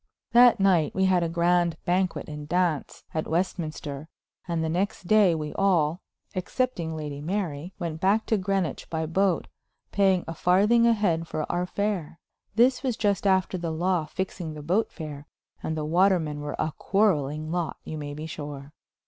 [0.31, 4.09] That night we had a grand banquet and dance at Westminster,
[4.47, 6.01] and the next day we all,
[6.33, 9.47] excepting Lady Mary, went back to Greenwich by boat,
[9.91, 12.17] paying a farthing a head for our fare.
[12.55, 15.27] This was just after the law fixing the boat fare,
[15.61, 18.73] and the watermen were a quarreling lot, you may be sure.